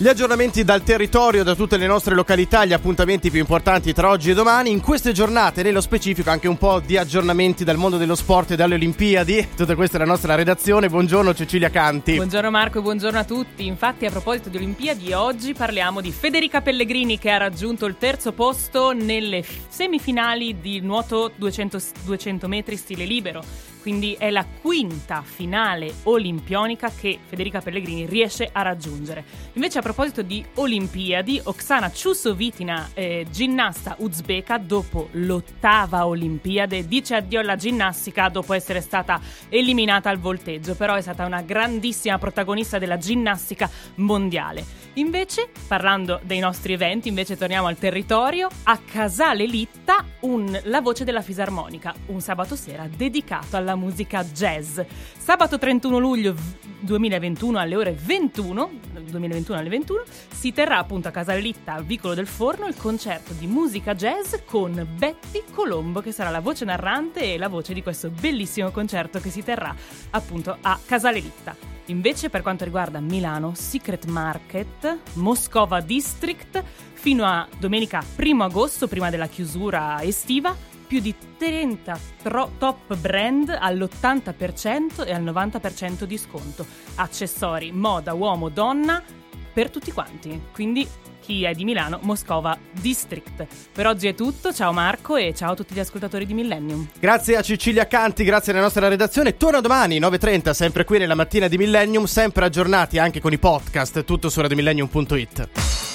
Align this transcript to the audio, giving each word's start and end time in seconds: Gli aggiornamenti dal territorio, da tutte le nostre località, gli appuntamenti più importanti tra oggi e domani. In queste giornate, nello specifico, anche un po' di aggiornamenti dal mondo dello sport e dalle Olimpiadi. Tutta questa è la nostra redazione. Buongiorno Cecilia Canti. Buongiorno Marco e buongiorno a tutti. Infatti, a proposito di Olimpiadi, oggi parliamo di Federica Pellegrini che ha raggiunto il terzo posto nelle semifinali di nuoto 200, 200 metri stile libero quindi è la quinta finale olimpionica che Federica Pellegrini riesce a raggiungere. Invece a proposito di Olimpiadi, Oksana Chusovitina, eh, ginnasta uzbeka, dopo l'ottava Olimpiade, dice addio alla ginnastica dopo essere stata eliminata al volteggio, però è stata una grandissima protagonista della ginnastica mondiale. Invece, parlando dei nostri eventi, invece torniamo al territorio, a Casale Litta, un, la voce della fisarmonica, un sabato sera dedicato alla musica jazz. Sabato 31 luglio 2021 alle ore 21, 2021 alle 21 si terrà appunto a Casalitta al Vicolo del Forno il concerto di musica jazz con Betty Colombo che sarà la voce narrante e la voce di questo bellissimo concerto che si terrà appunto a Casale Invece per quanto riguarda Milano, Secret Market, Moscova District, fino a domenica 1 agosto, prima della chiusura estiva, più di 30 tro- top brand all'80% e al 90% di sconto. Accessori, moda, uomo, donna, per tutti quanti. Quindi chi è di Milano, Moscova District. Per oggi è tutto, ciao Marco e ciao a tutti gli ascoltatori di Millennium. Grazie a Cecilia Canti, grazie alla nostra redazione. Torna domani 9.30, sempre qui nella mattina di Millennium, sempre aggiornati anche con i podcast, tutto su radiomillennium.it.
Gli 0.00 0.06
aggiornamenti 0.06 0.62
dal 0.62 0.84
territorio, 0.84 1.42
da 1.42 1.56
tutte 1.56 1.76
le 1.76 1.88
nostre 1.88 2.14
località, 2.14 2.64
gli 2.64 2.72
appuntamenti 2.72 3.32
più 3.32 3.40
importanti 3.40 3.92
tra 3.92 4.10
oggi 4.10 4.30
e 4.30 4.34
domani. 4.34 4.70
In 4.70 4.80
queste 4.80 5.10
giornate, 5.10 5.64
nello 5.64 5.80
specifico, 5.80 6.30
anche 6.30 6.46
un 6.46 6.56
po' 6.56 6.78
di 6.78 6.96
aggiornamenti 6.96 7.64
dal 7.64 7.78
mondo 7.78 7.96
dello 7.96 8.14
sport 8.14 8.52
e 8.52 8.56
dalle 8.56 8.76
Olimpiadi. 8.76 9.48
Tutta 9.56 9.74
questa 9.74 9.96
è 9.96 9.98
la 9.98 10.06
nostra 10.06 10.36
redazione. 10.36 10.88
Buongiorno 10.88 11.34
Cecilia 11.34 11.68
Canti. 11.70 12.14
Buongiorno 12.14 12.48
Marco 12.48 12.78
e 12.78 12.82
buongiorno 12.82 13.18
a 13.18 13.24
tutti. 13.24 13.66
Infatti, 13.66 14.06
a 14.06 14.10
proposito 14.10 14.48
di 14.50 14.58
Olimpiadi, 14.58 15.12
oggi 15.14 15.52
parliamo 15.52 16.00
di 16.00 16.12
Federica 16.12 16.60
Pellegrini 16.60 17.18
che 17.18 17.30
ha 17.30 17.38
raggiunto 17.38 17.84
il 17.84 17.96
terzo 17.98 18.30
posto 18.30 18.92
nelle 18.92 19.44
semifinali 19.68 20.60
di 20.60 20.78
nuoto 20.78 21.32
200, 21.34 21.80
200 22.04 22.46
metri 22.46 22.76
stile 22.76 23.04
libero 23.04 23.42
quindi 23.88 24.14
è 24.18 24.30
la 24.30 24.44
quinta 24.44 25.22
finale 25.22 25.90
olimpionica 26.02 26.90
che 26.94 27.18
Federica 27.24 27.62
Pellegrini 27.62 28.04
riesce 28.04 28.46
a 28.52 28.60
raggiungere. 28.60 29.24
Invece 29.54 29.78
a 29.78 29.82
proposito 29.88 30.20
di 30.20 30.44
Olimpiadi, 30.56 31.40
Oksana 31.44 31.90
Chusovitina, 31.90 32.90
eh, 32.92 33.26
ginnasta 33.30 33.94
uzbeka, 34.00 34.58
dopo 34.58 35.08
l'ottava 35.12 36.06
Olimpiade, 36.06 36.86
dice 36.86 37.14
addio 37.14 37.40
alla 37.40 37.56
ginnastica 37.56 38.28
dopo 38.28 38.52
essere 38.52 38.82
stata 38.82 39.18
eliminata 39.48 40.10
al 40.10 40.18
volteggio, 40.18 40.74
però 40.74 40.94
è 40.94 41.00
stata 41.00 41.24
una 41.24 41.40
grandissima 41.40 42.18
protagonista 42.18 42.78
della 42.78 42.98
ginnastica 42.98 43.70
mondiale. 43.94 44.62
Invece, 44.94 45.48
parlando 45.66 46.20
dei 46.22 46.40
nostri 46.40 46.74
eventi, 46.74 47.08
invece 47.08 47.36
torniamo 47.38 47.68
al 47.68 47.78
territorio, 47.78 48.48
a 48.64 48.78
Casale 48.78 49.46
Litta, 49.46 50.04
un, 50.20 50.60
la 50.64 50.80
voce 50.82 51.04
della 51.04 51.22
fisarmonica, 51.22 51.94
un 52.06 52.20
sabato 52.20 52.56
sera 52.56 52.86
dedicato 52.94 53.56
alla 53.56 53.76
musica 53.76 54.22
jazz. 54.24 54.80
Sabato 55.16 55.56
31 55.56 55.98
luglio 55.98 56.34
2021 56.80 57.58
alle 57.58 57.76
ore 57.76 57.92
21, 57.98 58.70
2021 59.08 59.58
alle 59.58 59.68
21 59.68 59.77
si 60.32 60.52
terrà 60.52 60.78
appunto 60.78 61.08
a 61.08 61.10
Casalitta 61.10 61.74
al 61.74 61.84
Vicolo 61.84 62.14
del 62.14 62.26
Forno 62.26 62.66
il 62.66 62.76
concerto 62.76 63.32
di 63.32 63.46
musica 63.46 63.94
jazz 63.94 64.34
con 64.44 64.86
Betty 64.96 65.44
Colombo 65.52 66.00
che 66.00 66.12
sarà 66.12 66.30
la 66.30 66.40
voce 66.40 66.64
narrante 66.64 67.34
e 67.34 67.38
la 67.38 67.48
voce 67.48 67.74
di 67.74 67.82
questo 67.82 68.10
bellissimo 68.10 68.70
concerto 68.70 69.20
che 69.20 69.30
si 69.30 69.42
terrà 69.42 69.74
appunto 70.10 70.56
a 70.60 70.78
Casale 70.84 71.22
Invece 71.86 72.28
per 72.28 72.42
quanto 72.42 72.64
riguarda 72.64 73.00
Milano, 73.00 73.54
Secret 73.54 74.06
Market, 74.06 74.98
Moscova 75.14 75.80
District, 75.80 76.62
fino 76.92 77.24
a 77.24 77.48
domenica 77.58 78.04
1 78.16 78.44
agosto, 78.44 78.88
prima 78.88 79.08
della 79.10 79.26
chiusura 79.26 80.02
estiva, 80.02 80.54
più 80.88 81.00
di 81.00 81.14
30 81.36 81.98
tro- 82.22 82.52
top 82.58 82.96
brand 82.96 83.48
all'80% 83.48 85.06
e 85.06 85.12
al 85.12 85.22
90% 85.22 86.04
di 86.04 86.18
sconto. 86.18 86.66
Accessori, 86.96 87.72
moda, 87.72 88.14
uomo, 88.14 88.48
donna, 88.48 89.02
per 89.58 89.70
tutti 89.70 89.90
quanti. 89.90 90.40
Quindi 90.52 90.86
chi 91.20 91.42
è 91.42 91.52
di 91.52 91.64
Milano, 91.64 91.98
Moscova 92.02 92.56
District. 92.70 93.44
Per 93.72 93.88
oggi 93.88 94.06
è 94.06 94.14
tutto, 94.14 94.52
ciao 94.52 94.72
Marco 94.72 95.16
e 95.16 95.34
ciao 95.34 95.50
a 95.50 95.54
tutti 95.56 95.74
gli 95.74 95.80
ascoltatori 95.80 96.26
di 96.26 96.32
Millennium. 96.32 96.86
Grazie 97.00 97.34
a 97.34 97.42
Cecilia 97.42 97.88
Canti, 97.88 98.22
grazie 98.22 98.52
alla 98.52 98.60
nostra 98.60 98.86
redazione. 98.86 99.36
Torna 99.36 99.60
domani 99.60 99.98
9.30, 99.98 100.52
sempre 100.52 100.84
qui 100.84 100.98
nella 100.98 101.16
mattina 101.16 101.48
di 101.48 101.58
Millennium, 101.58 102.04
sempre 102.04 102.44
aggiornati 102.44 102.98
anche 102.98 103.20
con 103.20 103.32
i 103.32 103.38
podcast, 103.38 104.04
tutto 104.04 104.28
su 104.28 104.40
radiomillennium.it. 104.40 105.87